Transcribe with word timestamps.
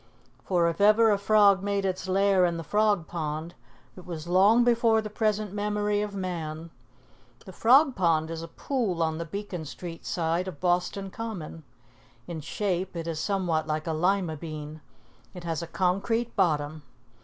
For 0.43 0.67
if 0.67 0.81
ever 0.81 1.11
a 1.11 1.17
frog 1.19 1.61
made 1.61 1.85
its 1.85 2.07
lair 2.07 2.43
in 2.43 2.57
the 2.57 2.63
Frog 2.63 3.05
Pond, 3.05 3.53
it 3.95 4.03
was 4.03 4.25
long 4.27 4.63
before 4.63 4.99
the 4.99 5.11
present 5.11 5.53
memory 5.53 6.01
of 6.01 6.15
man. 6.15 6.71
The 7.45 7.53
Frog 7.53 7.95
Pond 7.95 8.31
is 8.31 8.41
a 8.41 8.47
pool 8.47 9.03
on 9.03 9.19
the 9.19 9.25
Beacon 9.25 9.63
Street 9.63 10.03
side 10.03 10.47
of 10.47 10.59
Boston 10.59 11.11
Common. 11.11 11.61
In 12.25 12.41
shape 12.41 12.95
it 12.95 13.07
is 13.07 13.19
somewhat 13.19 13.67
like 13.67 13.85
a 13.85 13.93
lima 13.93 14.37
bean. 14.37 14.81
It 15.35 15.43
has 15.43 15.61
a 15.61 15.67
concrete 15.67 16.35
bottom. 16.35 16.81